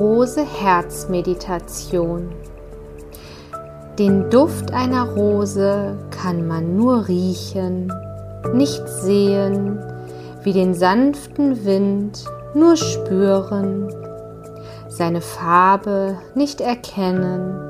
Rose 0.00 0.40
Herzmeditation. 0.42 2.32
Den 3.98 4.30
Duft 4.30 4.72
einer 4.72 5.10
Rose 5.10 5.98
kann 6.10 6.48
man 6.48 6.74
nur 6.74 7.06
riechen, 7.06 7.92
nicht 8.54 8.88
sehen, 8.88 9.78
wie 10.42 10.54
den 10.54 10.72
sanften 10.72 11.66
Wind 11.66 12.24
nur 12.54 12.76
spüren, 12.76 13.94
seine 14.88 15.20
Farbe 15.20 16.16
nicht 16.34 16.62
erkennen. 16.62 17.60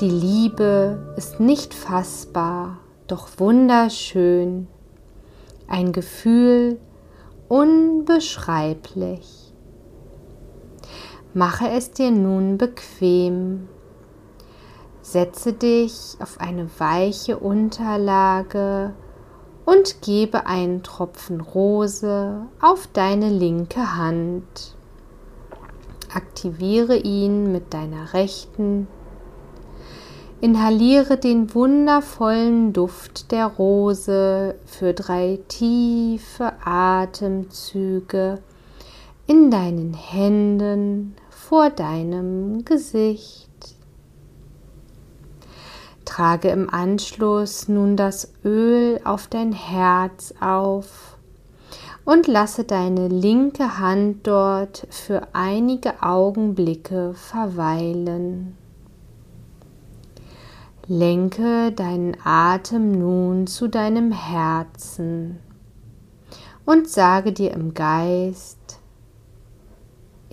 Die 0.00 0.08
Liebe 0.08 0.96
ist 1.16 1.38
nicht 1.38 1.74
fassbar, 1.74 2.78
doch 3.08 3.28
wunderschön, 3.36 4.68
ein 5.68 5.92
Gefühl 5.92 6.78
unbeschreiblich. 7.48 9.45
Mache 11.36 11.68
es 11.68 11.90
dir 11.90 12.12
nun 12.12 12.56
bequem. 12.56 13.68
Setze 15.02 15.52
dich 15.52 16.16
auf 16.18 16.40
eine 16.40 16.66
weiche 16.78 17.36
Unterlage 17.36 18.94
und 19.66 20.00
gebe 20.00 20.46
einen 20.46 20.82
Tropfen 20.82 21.42
Rose 21.42 22.46
auf 22.58 22.86
deine 22.86 23.28
linke 23.28 23.98
Hand. 23.98 24.76
Aktiviere 26.14 26.96
ihn 26.96 27.52
mit 27.52 27.74
deiner 27.74 28.14
rechten. 28.14 28.88
Inhaliere 30.40 31.18
den 31.18 31.54
wundervollen 31.54 32.72
Duft 32.72 33.30
der 33.30 33.44
Rose 33.44 34.54
für 34.64 34.94
drei 34.94 35.38
tiefe 35.48 36.54
Atemzüge 36.64 38.38
in 39.26 39.50
deinen 39.50 39.92
Händen 39.92 41.14
vor 41.48 41.70
deinem 41.70 42.64
Gesicht. 42.64 43.48
Trage 46.04 46.48
im 46.48 46.68
Anschluss 46.68 47.68
nun 47.68 47.96
das 47.96 48.32
Öl 48.44 49.00
auf 49.04 49.28
dein 49.28 49.52
Herz 49.52 50.34
auf 50.40 51.16
und 52.04 52.26
lasse 52.26 52.64
deine 52.64 53.06
linke 53.06 53.78
Hand 53.78 54.26
dort 54.26 54.88
für 54.90 55.28
einige 55.34 56.02
Augenblicke 56.02 57.14
verweilen. 57.14 58.56
Lenke 60.88 61.70
deinen 61.70 62.16
Atem 62.24 62.90
nun 62.90 63.46
zu 63.46 63.68
deinem 63.68 64.10
Herzen 64.10 65.38
und 66.64 66.88
sage 66.88 67.32
dir 67.32 67.52
im 67.52 67.72
Geist, 67.72 68.75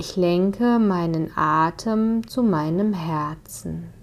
ich 0.04 0.18
lenke 0.18 0.80
meinen 0.80 1.32
Atem 1.34 2.28
zu 2.28 2.44
meinem 2.44 2.92
Herzen. 2.92 3.94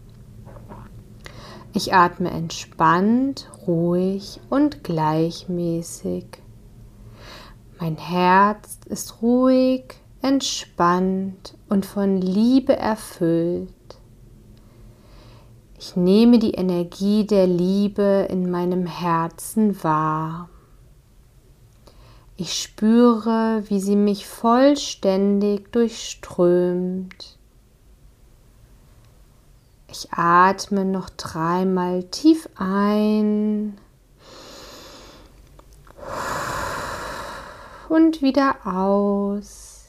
Ich 1.74 1.92
atme 1.92 2.30
entspannt, 2.30 3.50
ruhig 3.66 4.40
und 4.48 4.82
gleichmäßig. 4.82 6.24
Mein 7.78 7.98
Herz 7.98 8.78
ist 8.86 9.20
ruhig, 9.20 10.00
entspannt 10.22 11.58
und 11.68 11.84
von 11.84 12.16
Liebe 12.16 12.74
erfüllt. 12.74 13.69
Ich 15.78 15.96
nehme 15.96 16.38
die 16.38 16.54
Energie 16.54 17.26
der 17.26 17.46
Liebe 17.46 18.26
in 18.30 18.50
meinem 18.50 18.86
Herzen 18.86 19.84
wahr. 19.84 20.48
Ich 22.42 22.62
spüre, 22.62 23.64
wie 23.66 23.80
sie 23.80 23.96
mich 23.96 24.26
vollständig 24.26 25.70
durchströmt. 25.72 27.36
Ich 29.88 30.10
atme 30.12 30.86
noch 30.86 31.10
dreimal 31.10 32.02
tief 32.04 32.48
ein 32.56 33.76
und 37.90 38.22
wieder 38.22 38.56
aus. 38.64 39.79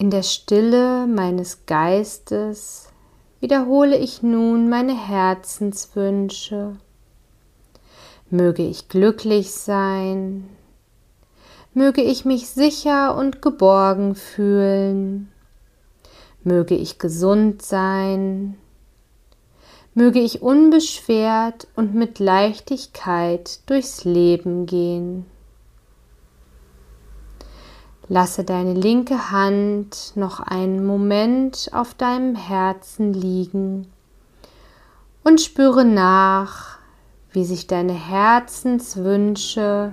In 0.00 0.10
der 0.10 0.22
Stille 0.22 1.08
meines 1.08 1.66
Geistes 1.66 2.88
wiederhole 3.40 3.98
ich 3.98 4.22
nun 4.22 4.68
meine 4.68 4.96
Herzenswünsche. 4.96 6.76
Möge 8.30 8.62
ich 8.62 8.88
glücklich 8.88 9.50
sein, 9.50 10.48
möge 11.74 12.00
ich 12.00 12.24
mich 12.24 12.48
sicher 12.48 13.16
und 13.16 13.42
geborgen 13.42 14.14
fühlen, 14.14 15.32
möge 16.44 16.76
ich 16.76 17.00
gesund 17.00 17.62
sein, 17.62 18.56
möge 19.94 20.20
ich 20.20 20.42
unbeschwert 20.42 21.66
und 21.74 21.96
mit 21.96 22.20
Leichtigkeit 22.20 23.68
durchs 23.68 24.04
Leben 24.04 24.66
gehen. 24.66 25.26
Lasse 28.10 28.42
deine 28.42 28.72
linke 28.72 29.30
Hand 29.30 30.12
noch 30.14 30.40
einen 30.40 30.86
Moment 30.86 31.68
auf 31.72 31.92
deinem 31.92 32.36
Herzen 32.36 33.12
liegen 33.12 33.86
und 35.24 35.42
spüre 35.42 35.84
nach, 35.84 36.78
wie 37.32 37.44
sich 37.44 37.66
deine 37.66 37.92
Herzenswünsche 37.92 39.92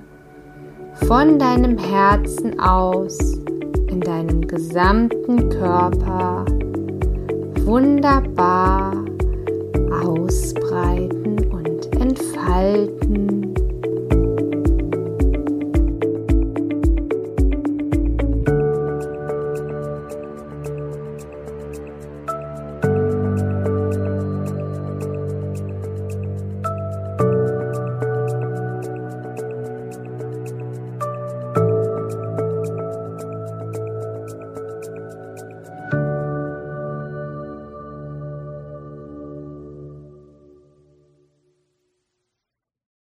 von 1.06 1.40
deinem 1.40 1.78
Herzen 1.78 2.58
aus 2.58 3.18
in 3.90 4.00
deinem 4.00 4.48
gesamten 4.48 5.50
Körper 5.50 6.46
wunderbar 7.66 8.94
ausbreiten 9.92 11.52
und 11.52 11.94
entfalten. 12.00 13.25